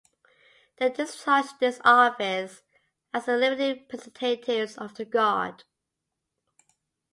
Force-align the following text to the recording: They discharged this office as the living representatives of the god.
They 0.77 0.89
discharged 0.89 1.59
this 1.59 1.79
office 1.85 2.63
as 3.13 3.25
the 3.27 3.37
living 3.37 3.81
representatives 3.83 4.75
of 4.79 4.95
the 4.95 5.05
god. 5.05 5.63